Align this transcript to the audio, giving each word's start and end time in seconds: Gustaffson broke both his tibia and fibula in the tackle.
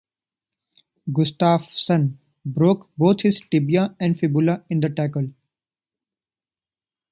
Gustaffson 1.13 2.15
broke 2.43 2.89
both 2.97 3.21
his 3.21 3.39
tibia 3.51 3.95
and 3.99 4.17
fibula 4.17 4.63
in 4.67 4.79
the 4.79 4.89
tackle. 4.89 5.29